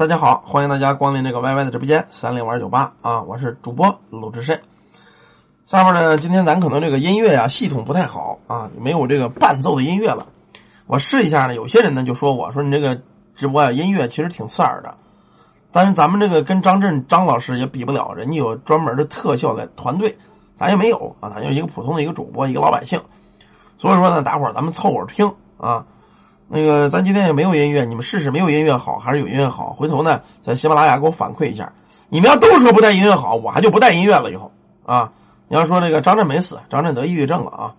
[0.00, 4.62] 大家好，欢迎大家光临这个 YY 的直播间三零二九八啊，我是主播鲁智深。
[5.66, 10.28] 下面呢，今天咱可能这个音乐呀系统不太好啊，没有这个伴奏的音乐了。
[10.86, 13.02] 我试一下呢，有些人呢就说我说你这个
[13.36, 14.94] 直播啊音乐其实挺刺耳的，
[15.70, 20.16] 但是咱们这个跟张震张老师也比不了，人家有专门的特效的团队，
[20.54, 23.02] 咱也没有啊，咱就一个普通的一个主播，一个老百姓。
[23.76, 25.84] 所以说呢，大伙儿咱们凑合听啊。
[26.52, 29.72] 那个，咱今天也没有音乐，你们试试没有音乐好还是有音乐好？
[29.74, 31.72] 回头呢，在喜马拉雅给我反馈一下。
[32.08, 34.32] 你们要都说不带音乐好，我还就不带音乐了。
[34.32, 34.50] 以后
[34.84, 35.12] 啊，
[35.46, 37.74] 你要说这个张震没死，张震得抑郁症了啊。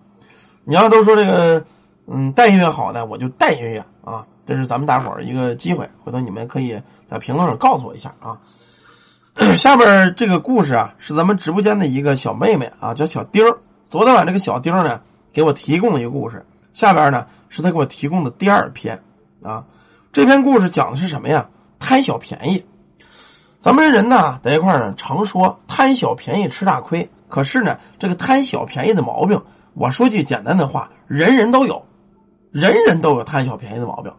[0.64, 1.62] 你要都说这个
[2.06, 4.24] 嗯带音乐好的，我就带音乐啊。
[4.46, 8.40] 这是咱们大伙儿一个机会，回头你们可以在评论上告诉我一下啊。
[9.54, 13.58] 下边这个故事啊，是咱们直播间的一个小妹妹啊，叫小丁儿。
[13.84, 16.46] 昨天晚上这个小丁儿呢，给我提供了一个故事。
[16.72, 19.02] 下边呢是他给我提供的第二篇
[19.42, 19.64] 啊，
[20.12, 21.48] 这篇故事讲的是什么呀？
[21.78, 22.64] 贪小便宜。
[23.60, 27.10] 咱们人呢在一块呢，常说贪小便宜吃大亏。
[27.28, 31.86] 可是呢，这个贪小便宜的毛病，我说句简单的话，人人都有，
[32.50, 34.12] 人人都有贪小便宜的毛病，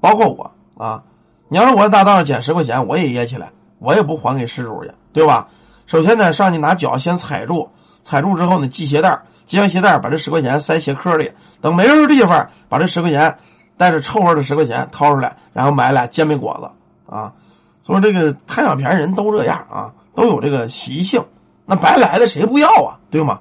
[0.00, 0.52] 包括我
[0.82, 1.04] 啊。
[1.48, 5.48] 你要是我在大道上捡十块钱，我也掖起来，我也不还给失主去，对吧？
[5.86, 7.70] 首先呢，上去拿脚先踩住，
[8.02, 13.38] 踩住之后呢，系鞋带系上鞋带把这十块钱塞鞋壳里，等没人的地方，把这十块钱
[13.76, 17.32] 带着臭味的十块钱掏出来，然后买俩煎饼果子啊。
[17.80, 21.24] 所以这个贪小便宜人都这样啊，都有这个习性。
[21.66, 23.00] 那白来的谁不要啊？
[23.10, 23.40] 对吗？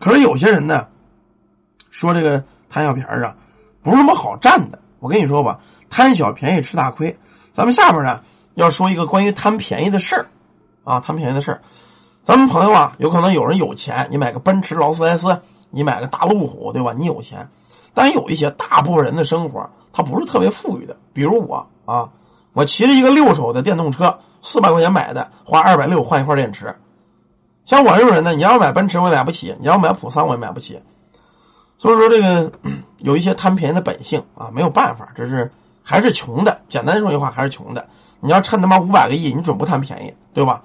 [0.00, 0.88] 可是有些人呢，
[1.92, 3.36] 说这个贪小便宜啊，
[3.84, 4.80] 不是那么好占的。
[4.98, 7.16] 我跟你说吧，贪小便宜吃大亏。
[7.52, 8.22] 咱们下面呢
[8.54, 10.26] 要说一个关于贪便宜的事儿
[10.82, 11.62] 啊，贪便宜的事儿。
[12.24, 16.94] 咱们朋友啊，有可能有人有钱，你买个奔驰、劳斯莱斯，你买个大路虎，对吧？
[16.96, 17.50] 你有钱，
[17.92, 20.96] 但有一些大部分人的生活，他不是特别富裕的。
[21.12, 22.08] 比如我啊，
[22.54, 26.74] 我骑着一个六手的电动车，四百块钱买的，花二百六换一块电池。
[27.66, 30.80] 像我这种人呢，你要买奔驰我也买不起，你要买普桑我也买不起。
[31.76, 32.52] 所以说，这个
[33.00, 35.52] 有一些贪便宜的本性啊，没有办法，这是
[35.82, 36.62] 还是穷的。
[36.70, 37.86] 简单说句话，还是穷的。
[38.20, 40.62] 你要趁他妈五百个亿，你准不贪便宜，对吧？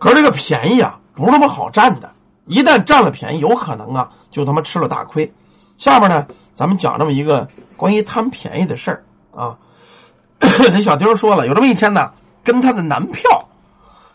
[0.00, 2.10] 可是这个便宜啊，不是那么好占的。
[2.46, 5.32] 一旦占了便宜，有可能啊，就他妈吃了大亏。
[5.76, 7.46] 下面呢，咱们讲这么一个
[7.76, 9.58] 关于贪便宜的事儿啊。
[10.40, 12.12] 那小丁说了，有这么一天呢，
[12.42, 13.46] 跟他的男票，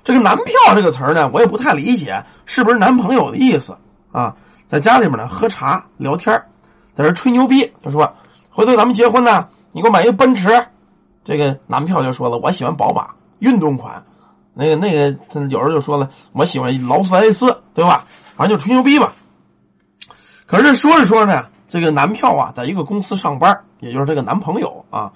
[0.04, 3.78] 这个男票这个词儿呢，我也不太理解，是不是男朋友的意思
[4.12, 4.36] 啊？
[4.68, 6.44] 在家里面呢，喝茶聊天
[6.96, 8.12] 在这吹牛逼，就说
[8.50, 10.68] 回头咱们结婚呢，你给我买一个奔驰。
[11.24, 14.04] 这个男票就说了，我喜欢宝马运动款。
[14.58, 18.06] 那个那个，他有人就说了，我喜欢劳斯莱斯，对吧？
[18.38, 19.14] 反正就吹牛逼吧。
[20.48, 25.12] 可是说着说着呢，这个男票啊，在一个公司上班，也就是这个男朋友啊，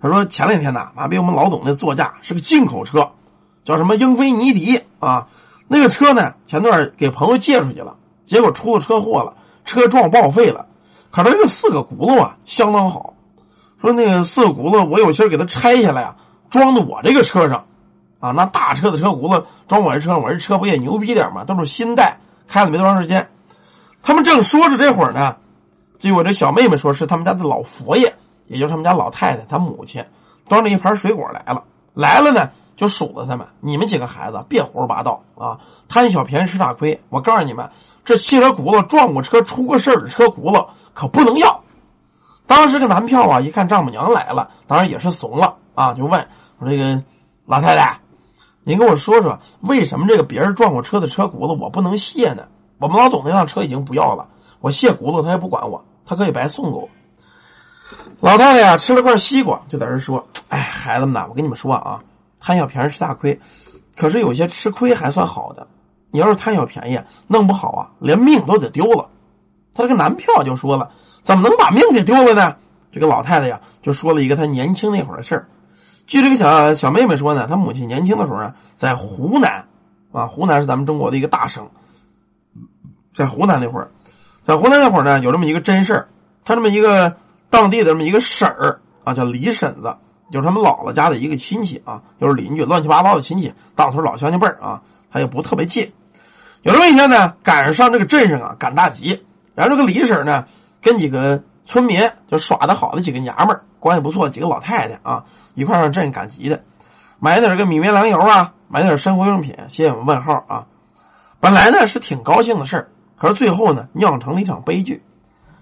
[0.00, 3.12] 他说前两天呢，妈逼我们老总那座驾是个进口车，
[3.64, 5.28] 叫什么英菲尼迪啊。
[5.68, 7.96] 那个车呢，前段给朋友借出去了，
[8.26, 9.34] 结果出了车祸了，
[9.64, 10.66] 车撞报废了。
[11.12, 13.14] 可他这个四个轱辘啊，相当好。
[13.80, 16.16] 说那个四个轱辘，我有心给他拆下来啊，
[16.50, 17.66] 装到我这个车上。
[18.20, 21.44] 啊，那大车的车轱辘装我这车，我这车不也牛逼点吗？
[21.44, 23.28] 都是新代，开了没多长时间。
[24.02, 25.36] 他们正说着这会儿呢，
[25.98, 28.14] 结果这小妹妹说是他们家的老佛爷，
[28.46, 30.04] 也就是他们家老太太，她母亲
[30.48, 31.64] 端着一盘水果来了。
[31.92, 35.58] 来了呢，就数落他们：你们几个孩子别胡说八道啊，
[35.88, 37.00] 贪小便宜吃大亏。
[37.08, 37.70] 我告诉你们，
[38.04, 41.62] 这汽车轱辘撞过车出过事的车轱辘可不能要。
[42.46, 46.26] 当时这男票啊，一看丈母娘来了，当然也是怂了啊，就问
[46.58, 47.02] 说：“这个
[47.46, 47.98] 老太太。”
[48.62, 52.48] 您跟我说说，为什么这个别人撞过车的车轱辘我不能卸呢？
[52.78, 54.28] 我们老总那辆车已经不要了，
[54.60, 56.88] 我卸轱辘他也不管我，他可以白送给我。
[58.20, 62.02] 老太太呀，吃了块西瓜，就在这说：“哎，孩子们呐，我跟你们说啊，
[62.38, 63.40] 贪小便宜吃大亏。
[63.96, 65.66] 可是有些吃亏还算好的，
[66.10, 69.08] 你要是贪小便宜，弄不好啊，连命都得丢了。”
[69.74, 70.90] 他这个男票就说了
[71.22, 72.56] ：“怎么能把命给丢了呢？”
[72.92, 75.48] 这个老太太呀，就说了一个她年轻那会儿的事儿。
[76.10, 79.66] 据这个小小妹妹说呢，她母亲年轻的时候呢，在湖南，
[80.10, 81.70] 啊，湖南是咱们中国的一个大省，
[83.14, 83.92] 在湖南那会儿，
[84.42, 86.08] 在湖南那会儿呢，有这么一个真事儿，
[86.44, 87.14] 他这么一个
[87.48, 89.98] 当地的这么一个婶儿啊，叫李婶子，
[90.32, 94.82] 就是他们姥姥家的一个亲戚啊，就是邻居，乱七八糟的亲戚，当时老乡亲辈儿啊，
[95.12, 95.92] 他也不特别近。
[96.62, 99.22] 有这么一天呢，赶上这个镇上啊赶大集，
[99.54, 100.46] 然后这个李婶呢，
[100.82, 103.64] 跟几个村民就耍的好的几个娘们儿。
[103.78, 105.24] 关系不错，几个老太太啊，
[105.54, 106.64] 一块上镇赶集的，
[107.18, 110.66] 买点个米面粮油啊，买点生活用品，写我们问号啊。
[111.40, 115.02] 本来呢是挺高兴的事儿，可是最后呢酿成了一场悲剧，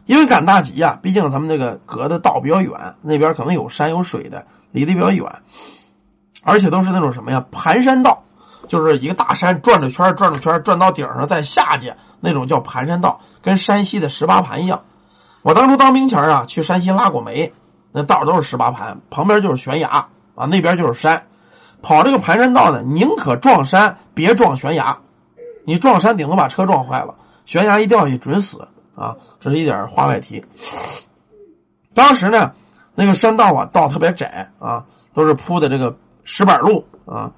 [0.04, 5.24] 因为赶大集呀，毕竟咱们那个隔的道比较远，那边可能有山有水的，离得比较远，
[6.42, 8.24] 而且都是那种什么呀盘山道，
[8.66, 14.82] 就是一个大山转着圈转着圈转到顶上再下去，那种叫盘山道，跟山西的十八盘一样。
[15.48, 17.54] 我当初当兵前啊，去山西拉过煤，
[17.90, 21.24] 那道都是十八盘，旁边就是悬崖啊，那边就是山。
[21.80, 24.98] 跑这个盘山道呢，宁可撞山，别撞悬崖。
[25.64, 27.14] 你撞山顶多把车撞坏了，
[27.46, 29.16] 悬崖一掉下去准死啊！
[29.40, 30.44] 这是一点话外题。
[31.94, 32.52] 当时呢，
[32.94, 34.84] 那个山道啊，道特别窄啊，
[35.14, 37.32] 都是铺的这个石板路啊。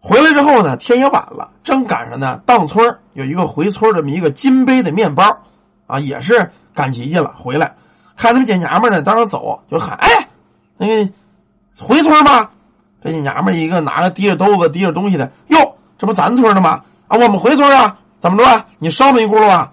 [0.00, 5.40] 回来之后呢，天也晚了，正赶上呢，当村有一个回村这么一个金杯的面包
[5.86, 7.34] 啊，也是赶集去了。
[7.36, 7.74] 回来
[8.16, 10.28] 看他们姐娘们呢，当时走就喊：“哎，
[10.76, 11.12] 那个
[11.82, 12.52] 回村吧。”
[13.02, 16.82] 这娘们一个拿着提着兜子提着东西的，哟，这不咱村的吗？
[17.08, 18.66] 啊，我们回村啊，怎么着啊？
[18.78, 19.72] 你烧么一轱辘啊？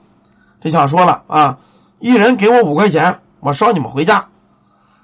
[0.62, 1.58] 这小子说了啊，
[2.00, 4.26] 一人给我五块钱，我烧你们回家。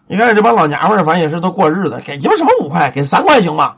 [0.08, 2.90] 你看这帮老娘们儿，反正也是都过日子，给鸡巴什么五块？
[2.92, 3.76] 给三块行吗？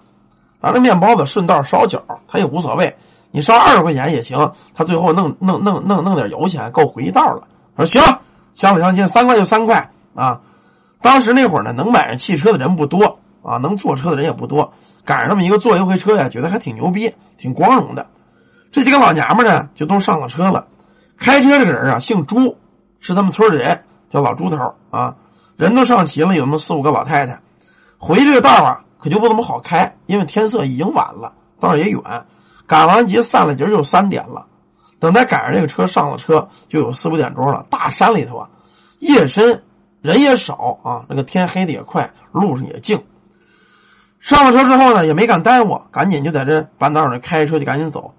[0.62, 2.96] 咱这面包子顺道烧脚，他也无所谓。
[3.32, 7.44] 你烧二十块钱也行，他最后弄弄弄弄弄点油钱，够回一道了。
[7.76, 8.02] 说行，
[8.56, 10.42] 相辅相亲，三块就三块啊。
[11.02, 14.74] 当时那会儿呢，能买上汽车的人不多啊，能坐车的人也不多，
[15.04, 18.08] 赶上那么一个坐一回车呀，觉得还挺牛逼，挺光荣的。
[18.72, 20.68] 这几个老娘们呢，就都上了车了。
[21.18, 22.58] 开车这个人啊，姓朱，
[23.00, 25.16] 是他们村的人，叫老朱头啊。
[25.58, 27.40] 人都上齐了，有那么四五个老太太。
[27.98, 32.02] 回这个道啊，可就不怎么好开，因为天色已经晚了，道也远。
[32.66, 34.48] 赶完集散了集就三点了。
[35.04, 37.66] 等他赶上这个车上了车，就有四五点钟了。
[37.70, 38.48] 大山里头啊，
[39.00, 39.62] 夜深
[40.02, 43.04] 人也少啊，那个天黑的也快，路上也静。
[44.22, 48.14] 上了车之后呢，也没敢耽误，赶紧就在这半道上开车就赶紧走。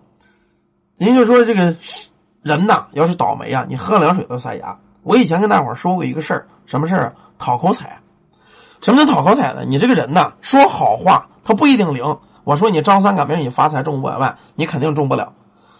[0.99, 1.75] 您就说这个
[2.43, 4.77] 人呐，要是倒霉啊，你喝凉水都塞牙。
[5.05, 7.13] 我以前跟大伙说过一个事儿，什么事儿啊？
[7.39, 7.99] 讨口彩。
[8.83, 9.65] 什么叫讨口彩呢？
[9.67, 12.19] 你这个人呐，说好话他不一定灵。
[12.45, 15.33] 我说你张三赶明你发财中五百万，你肯定中不了。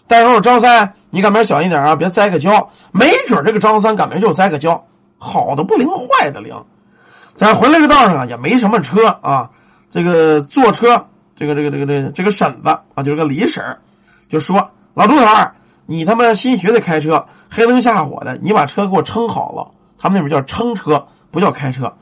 [0.07, 2.71] 待会儿张三，你赶明儿小心点啊，别栽个跤。
[2.93, 4.85] 没准这个张三赶明儿就栽个跤，
[5.19, 6.55] 好的不灵，坏的灵。
[7.35, 9.51] 咱回来这道上啊，也没什么车啊。
[9.91, 11.07] 这个坐车，
[11.37, 13.79] 这个这个这个这个这个婶子啊，就是个李婶
[14.29, 14.71] 就说。
[14.95, 15.57] 老朱头儿，
[15.87, 19.73] 你他妈新学的开车，黑灯瞎火的，你把车给我撑好了。
[19.99, 21.93] 他们那边叫撑车，不叫开车。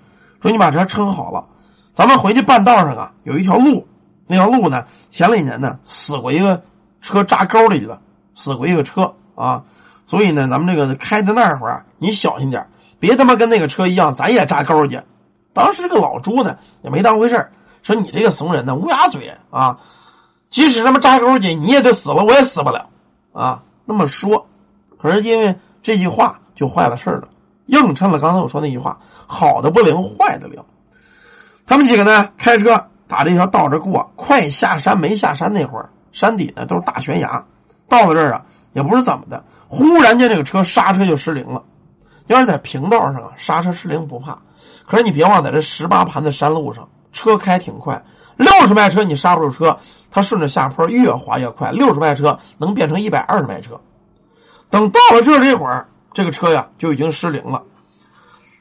[0.43, 1.46] 说你把车撑好了，
[1.94, 3.87] 咱们回去半道上啊，有一条路，
[4.26, 6.62] 那条路呢，前两年呢死过一个
[7.02, 8.00] 车扎沟里去了，
[8.34, 9.64] 死过一个车啊。
[10.06, 12.66] 所以呢，咱们这个开的那会儿，你小心点
[12.99, 15.02] 别他妈跟那个车一样，咱也扎沟去。
[15.52, 17.50] 当时这个老朱呢也没当回事
[17.82, 19.81] 说你这个怂人呢，乌鸦嘴啊。
[20.49, 22.90] 即使他妈扎沟去，你也得死了，我也死不了，
[23.32, 24.46] 啊，那么说，
[25.00, 27.28] 可是因为这句话就坏了事了，
[27.64, 30.62] 映衬了刚才我说那句话：好的不灵，坏的灵。
[31.64, 37.44] 他们几个呢，开车打这条道这过，快下山没下山那会儿，山底呢都是大悬崖。
[37.88, 38.43] 到了这儿啊，
[38.73, 41.62] 也不是怎么的，忽然间这个车刹车就失灵了。
[42.29, 44.38] 要是在平道上啊，刹车失灵不怕，
[44.87, 48.03] 可是你别忘在这十八盘的山路上，车开挺快。
[48.37, 49.76] 六十迈车你刹不住车，
[50.11, 51.70] 它顺着下坡越滑越快。
[51.70, 53.79] 六十迈车能变成一百二十迈车。
[54.70, 57.62] 等到了这这会儿，这个车呀就已经失灵了，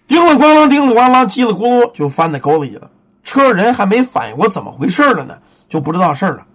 [0.08, 2.90] 叮了咣啷，叮了咣啷，叽里咕噜就翻在沟里去了。
[3.24, 5.38] 车人还没反应过怎么回事了呢，
[5.70, 6.46] 就不知道事了。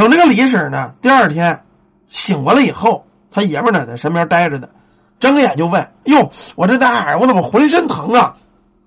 [0.00, 1.62] 等这个李婶呢，第二天
[2.06, 4.66] 醒过来以后，他爷们呢在身边待着呢，
[5.18, 8.34] 睁眼就问：“哟，我这大耳，我怎么浑身疼啊？”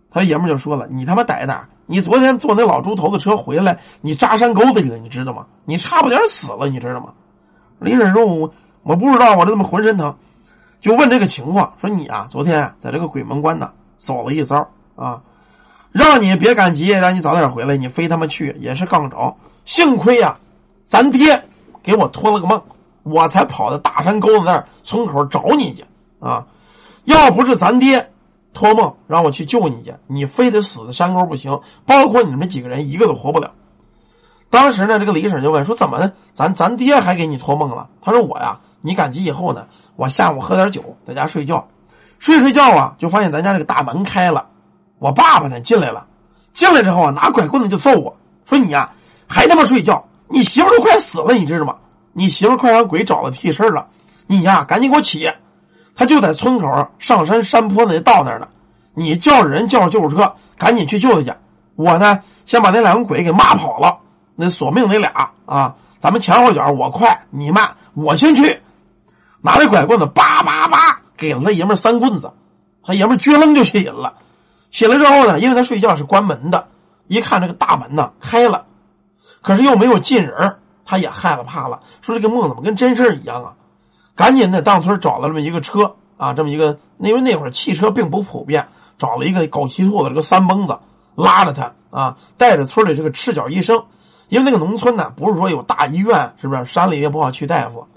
[0.09, 5.45] 他爷们就说了：“你他妈逮哪？”你昨天坐那老猪头的车回来，你扎山沟子里了，你知道吗？
[5.65, 7.13] 你差不点死了，你知道吗？
[7.77, 8.51] 李婶说：“我
[8.81, 10.17] 我不知道，我这怎么浑身疼？”
[10.81, 15.21] 就问这个情况，说你啊，昨天在这个鬼门关呢走了一遭啊，
[15.91, 19.35] 让你别赶集，让你早点回来，你非他妈去也是杠着。
[19.65, 20.39] 幸亏呀，
[20.85, 21.43] 咱爹
[21.81, 22.61] 给我托了个梦，
[23.03, 25.85] 我才跑到大山沟子那儿村口找你去
[26.19, 26.45] 啊。
[27.05, 28.09] 要不是咱爹。
[28.55, 31.61] 托梦让我去救你去，你非得死在山沟不行。
[31.87, 33.49] 包括你们几个人，一个都活不了。
[34.51, 41.67] 当时呢，这个李婶就问说：“怎么咱咱爹还给你托梦了？”他说：“我呀，你赶集以后呢，我下午喝点酒，在家睡觉，
[42.19, 44.49] 睡睡觉啊，就发现咱家这个大门开了，
[44.99, 46.05] 我爸爸呢进来了。
[46.53, 48.91] 进来之后啊，拿拐棍子就揍我说：‘你呀，
[49.27, 50.05] 还他妈睡觉？
[50.33, 51.75] 你媳妇都快死了，你知道吗？
[52.11, 53.85] 你媳妇快让鬼找了替身了，
[54.25, 55.31] 你呀，赶紧给我起！’”
[55.95, 58.47] 他就在村口上山山坡那道那儿呢，
[58.95, 61.37] 你叫着人叫着救护车，赶紧去救他去。
[61.75, 63.99] 我呢，先把那两个鬼给骂跑了。
[64.35, 68.59] 那索命那俩啊，咱们前后脚，我快你慢，我先去。
[69.39, 72.31] 拿着拐棍子，叭叭叭，给了他爷们三棍子。
[72.83, 74.15] 他爷们撅楞就起瘾了。
[74.71, 76.69] 起来之后呢，因为他睡觉是关门的，
[77.07, 78.65] 一看这个大门呢开了，
[79.43, 83.53] 可是又没有进人，他也害了怕了，说这个梦怎么跟真事儿一样啊？
[84.15, 90.79] 赶紧的当村找了这么一个车啊，这么一个，因为那会儿汽车并不普遍，找了一个狗骑兔的这个三蹦子，
[91.15, 93.83] 拉着他啊，带着村里这个赤脚医生，
[94.29, 96.65] 因为那个农村呢不是说有大医院，是不是？
[96.65, 97.87] 山里也不好去大夫，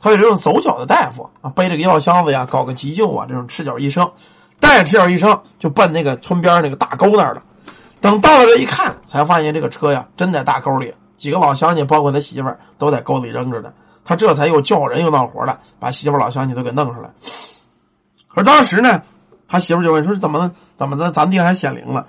[0.00, 4.10] 他有这种走脚的大夫啊，背着个药箱子呀，搞个急救啊，这种赤脚医生，
[4.60, 7.42] 带着赤脚医生就奔那个村边那个大沟那儿了。
[8.00, 13.72] 等到了这一看，才发现这个车呀真在大沟里，几个老乡亲，包括他媳妇儿，都在沟里扔着呢。
[14.04, 17.10] 他这才又叫人又闹活的，把媳妇老乡亲都给弄出来。
[18.28, 19.02] 可当时呢，
[19.46, 21.12] 他媳妇就问说：“怎么怎么的？
[21.12, 22.06] 咱爹还显灵了？”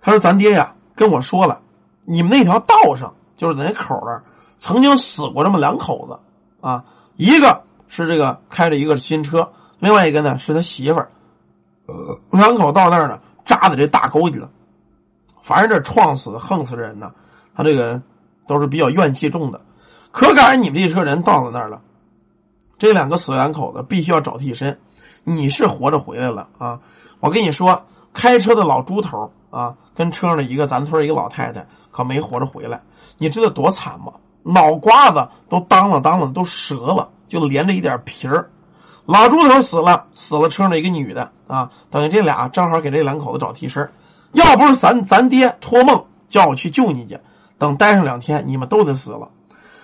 [0.00, 1.60] 他说：“咱爹呀，跟我说了，
[2.04, 4.22] 你们那条道上就是在那口那儿，
[4.58, 6.18] 曾经死过这么两口子
[6.66, 6.84] 啊，
[7.16, 11.10] 一个是这个开着一个新车，另外一个呢是他媳妇儿，
[12.30, 14.48] 两口到那儿呢扎在这大沟里了。
[15.44, 17.12] 反正这撞死、横死的人呢，
[17.54, 18.00] 他这个
[18.46, 19.60] 都是比较怨气重的。”
[20.10, 21.82] 可赶上你们这车人到了那儿了，
[22.78, 24.78] 这两个死两口子必须要找替身。
[25.24, 26.80] 你是活着回来了啊！
[27.20, 32.80] 我跟你说，开车的老猪头啊，跟车上的一个咱村一个老太太可没活着回来。
[33.18, 34.12] 你知道多惨吗？
[34.44, 38.50] 脑瓜子都当啷当啷都折了，就连着一点皮儿。
[39.06, 43.90] 老猪头死了，死了车上的一个女的啊，等于这俩正好给这两口子找替身。
[44.34, 47.18] 要不是咱咱爹托梦叫我去救你去，
[47.56, 49.30] 等待上两天，你们都得死了。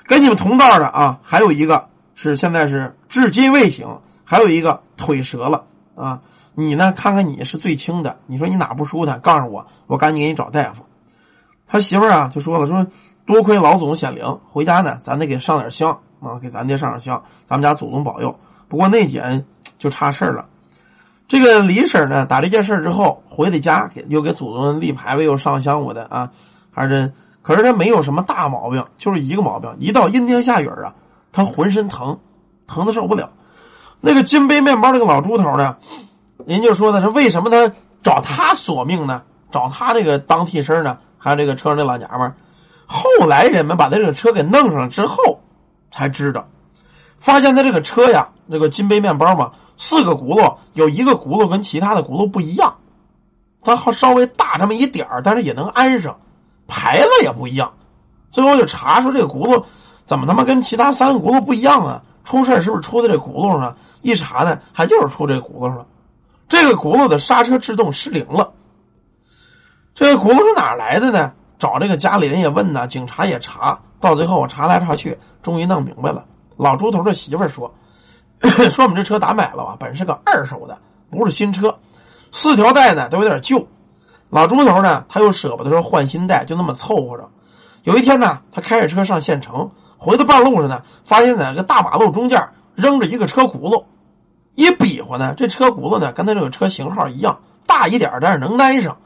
[0.05, 5.65] 跟你们同道的啊，还有一个是现在是至今未醒，还有一个腿折了
[5.95, 6.21] 啊。
[6.53, 6.93] 你呢？
[6.93, 9.21] 看看你是最轻的，你说你哪不舒坦？
[9.21, 10.85] 告诉我，我赶紧给你找大夫。
[11.67, 12.89] 他媳妇儿啊就说了，说
[13.25, 18.39] 多亏老总显灵，回家呢咱得给上点香啊，给咱爹上点香，咱们家祖宗保佑。
[18.69, 19.45] 不过那姐
[19.79, 20.47] 就差事儿了，
[21.31, 26.33] 这个李婶呢打这件事之后回的家，给又给祖宗立牌位，又上香我的啊，
[26.73, 27.13] 还是。
[27.41, 30.93] 可是他没有什么大毛病，就是一个毛病，一到阴天下雨啊，
[31.33, 32.19] 他浑身疼，
[32.67, 33.31] 疼的受不了。
[34.01, 35.77] 那个金杯面包那个老猪头呢，
[36.47, 37.73] 人就说的是为什么他
[38.03, 39.23] 找他索命呢？
[39.53, 40.99] 找他这个当替身呢？
[41.17, 42.35] 还有这个车上那老娘们。
[42.87, 45.41] 后来人们把他这个车给弄上之后，
[45.93, 46.49] 才知道，
[47.21, 52.75] 发现他这个车呀，这个金杯面包嘛，四个轱辘有一个轱辘跟其他的轱辘不一样，
[53.63, 56.19] 它好稍微大这么一点儿，但是也能安上。
[56.69, 57.73] 牌子也不一样，
[58.31, 59.65] 最后就查出这个轱辘
[60.05, 62.03] 怎么他妈跟其他三个轱辘不一样啊？
[62.25, 63.75] 出事是不是出在这轱辘上？
[64.03, 65.87] 一查呢，还就是出这轱辘上。
[66.47, 68.53] 这个轱辘的刹车制动失灵了。
[69.95, 71.33] 这个轱辘是哪来的呢？
[71.59, 76.27] 找这个家里人也问呢，警察也查，到最后我查来查去，终于弄明白了。
[76.59, 77.75] 老猪头的媳妇说
[78.71, 79.77] ：“说我们这车咋买了吧？
[79.79, 80.79] 本是个二手的，
[81.11, 81.79] 不是新车，
[82.33, 83.69] 四条带呢都有点旧。”
[84.31, 87.29] 老猪头呢，他又舍不得说换新带，就那么凑合着。
[87.83, 93.85] 有一天呢，他开着车上县城，回到半路上呢，发现在个大马路中间扔着一个车轱辘，
[94.55, 98.99] 一比划呢，这车轱辘呢跟他这个车型号一样，大一点但是能安上。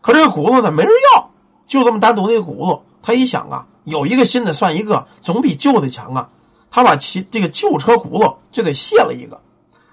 [0.00, 1.30] 可这个轱辘呢没人要，
[1.66, 2.80] 就这么单独的一个轱辘。
[3.02, 6.28] 他一想啊，有一个新的算一个，总比旧的强啊。
[6.76, 9.40] 他把其这个旧车轱辘就给卸了一个，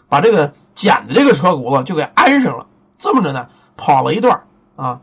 [0.09, 2.65] 把这个捡的这个车轱辘就给安上了。
[2.99, 3.47] 这么着呢，
[3.77, 4.43] 跑了一段。
[4.75, 4.99] 啊，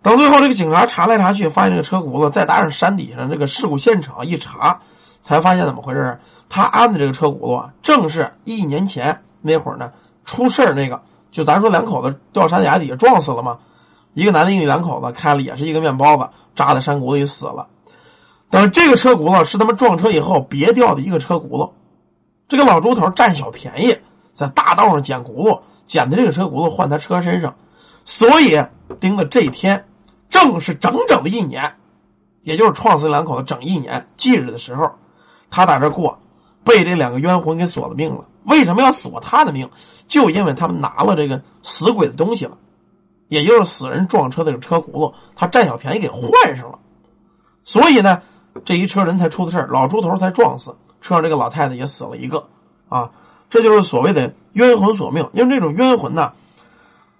[0.00, 4.80] 等最后这个警察查来查去，发现这个车轱辘再搭上山底下这个事故现场一查，
[5.20, 9.92] 才发现怎么回事他安的这个车轱辘啊，正是一年前那会儿呢
[10.24, 13.58] 出事儿那个，就咱说两口子掉山崖底下撞死了吗？
[14.14, 17.66] 一个男的，一女两口子开了也是一个面包子，扎在山谷里死了。
[18.50, 21.72] 等这个车轱辘是他们撞车以后别掉的一个车轱辘，
[22.48, 23.98] 这个老猪头占小便宜，
[24.32, 27.56] 在大道上捡轱辘，捡的这个车轱辘换他车身上。
[28.04, 28.62] 所以
[29.00, 29.86] 盯的这一天，
[30.28, 31.76] 正是整整的一年，
[32.42, 34.92] 也就是撞死两口子整一年忌日的时候，
[35.50, 36.18] 他打这过，
[36.64, 38.26] 被这两个冤魂给索了命了。
[38.44, 39.70] 为什么要索他的命？
[40.06, 42.58] 就因为他们拿了这个死鬼的东西了，
[43.28, 46.78] 也就是死人撞车的这个车轱辘，他占小便宜给换上了。
[47.64, 48.20] 所以呢，
[48.64, 52.48] 这一车人才出的事儿，老猪头才撞死，车上这个老太太也死了一个
[52.88, 53.10] 啊。
[53.50, 56.32] 这就是所谓的冤魂索命，因为这种冤魂呢。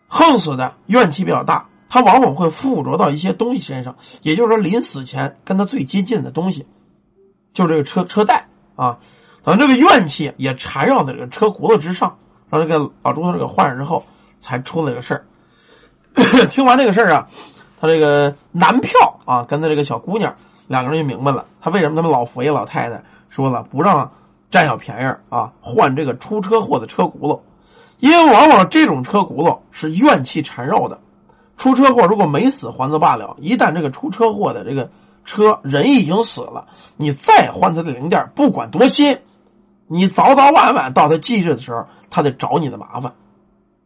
[0.06, 6.66] 横死的怨气比较大，他往往会附着到一些东西身上，也就是说，临死前跟他最接近的东西，
[7.52, 8.98] 就是这个车车带啊，
[9.42, 14.04] 等这个怨气也缠绕在这个车轱辘之上，让这个老朱头这个换上之后，
[14.38, 15.26] 才出了这个事儿。
[16.46, 17.28] 听完这个事儿啊，
[17.80, 20.36] 他这个男票啊，跟他这个小姑娘
[20.66, 24.10] 两个人就明白了，他为什么他们老佛爷老太太说了不让
[24.50, 27.40] 占小便宜啊，换这个出车祸的车轱辘。
[27.98, 30.98] 因为往往这种车轱辘是怨气缠绕的，
[31.56, 34.90] 出车祸如果没死还则罢了，一旦这个出车祸的这个
[35.24, 36.66] 车人已经死了，
[36.96, 39.18] 你再换他的零件，不管多新，
[39.86, 43.12] 你早早晚晚到他忌日的时候，他得找你的麻烦。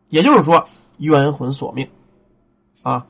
[0.08, 0.64] 也就是说，
[0.97, 1.88] 冤魂索命
[2.82, 3.06] 啊。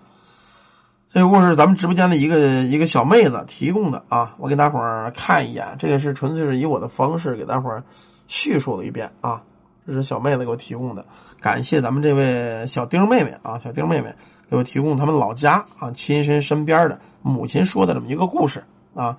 [1.11, 7.83] 这个故事咱们直播间的一个一个小妹子提供的啊，我给大伙儿看一眼，这个是纯粹是以我的方式给大伙儿
[8.27, 9.41] 叙述了一遍啊。
[9.87, 11.07] 这是小妹子给我提供的，
[11.41, 14.15] 感谢咱们这位小丁妹妹啊，小丁妹妹
[14.51, 19.17] 给我提供他们老家啊亲身身边的母亲说的这么一个故事啊。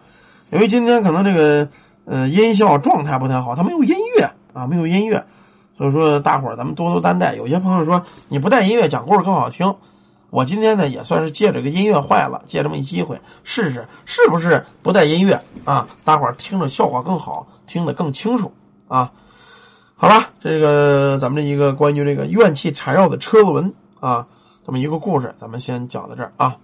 [0.52, 1.70] 由于今天可能这个
[2.06, 5.26] 呃音效状态不太好，它没有音乐啊，没有音乐，
[5.76, 7.34] 所以说大伙儿咱们多多担待。
[7.34, 9.74] 有些朋友说你不带音乐讲故事更好听。
[10.30, 15.88] 我今天呢也算是借这个音乐坏了，借这么一机会试试，是不是不带音乐啊？
[16.04, 18.52] 大伙儿听着效果更好，听得更清楚
[18.88, 19.12] 啊。
[19.96, 24.28] 好吧，这个咱们这一个关于这个怨气缠绕的车轮啊，
[24.66, 26.58] 这么一个故事，咱们先讲到这儿啊。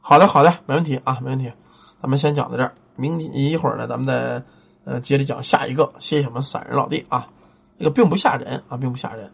[0.00, 1.52] 好的，好的，没问题啊，没问题。
[2.00, 4.42] 咱们先讲到这儿，明天一会儿呢，咱们再
[4.84, 5.92] 呃接着讲下一个。
[5.98, 7.26] 谢谢我们散人老弟啊，
[7.78, 9.30] 这个并不吓人啊，并不吓人。